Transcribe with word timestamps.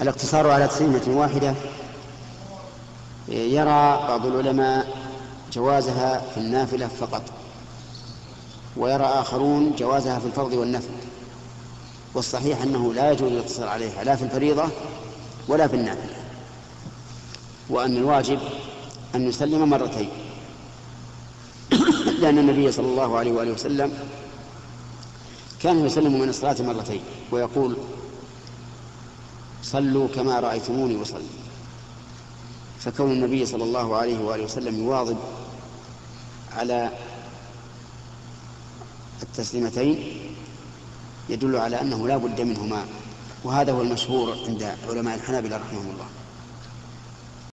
الاقتصار 0.00 0.50
على 0.50 0.68
تسليمة 0.68 1.02
واحدة. 1.08 1.54
يرى 3.28 4.04
بعض 4.08 4.26
العلماء 4.26 4.96
جوازها 5.52 6.22
في 6.34 6.40
النافلة 6.40 6.86
فقط 6.86 7.22
ويرى 8.76 9.04
آخرون 9.04 9.74
جوازها 9.78 10.18
في 10.18 10.26
الفرض 10.26 10.52
والنفل. 10.52 10.90
والصحيح 12.14 12.62
أنه 12.62 12.94
لا 12.94 13.12
يجوز 13.12 13.32
الاقتصار 13.32 13.68
عليها 13.68 14.04
لا 14.04 14.16
في 14.16 14.24
الفريضة 14.24 14.64
ولا 15.48 15.66
في 15.66 15.76
النافلة. 15.76 16.16
وأن 17.70 17.96
الواجب 17.96 18.38
أن 19.14 19.28
يسلم 19.28 19.70
مرتين. 19.70 20.08
لأن 22.20 22.38
النبي 22.38 22.72
صلى 22.72 22.86
الله 22.86 23.18
عليه 23.18 23.32
وآله 23.32 23.52
وسلم 23.52 23.92
كان 25.64 25.86
يسلم 25.86 26.20
من 26.20 26.28
الصلاة 26.28 26.62
مرتين 26.62 27.00
ويقول 27.30 27.76
صلوا 29.74 30.08
كما 30.08 30.40
رأيتموني 30.40 31.02
أصلي. 31.02 31.26
فكون 32.80 33.12
النبي 33.12 33.46
صلى 33.46 33.64
الله 33.64 33.96
عليه 33.96 34.18
وآله 34.18 34.44
وسلم 34.44 34.84
يواظب 34.84 35.16
على 36.56 36.90
التسليمتين 39.22 40.20
يدل 41.28 41.56
على 41.56 41.80
أنه 41.80 42.08
لا 42.08 42.16
بد 42.16 42.40
منهما 42.40 42.84
وهذا 43.44 43.72
هو 43.72 43.82
المشهور 43.82 44.36
عند 44.48 44.76
علماء 44.88 45.14
الحنابلة 45.14 45.56
رحمهم 45.56 45.90
الله. 45.90 46.06